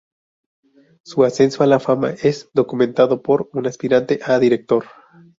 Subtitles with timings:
[1.03, 4.83] Su ascenso a la fama es documentado por un aspirante a director.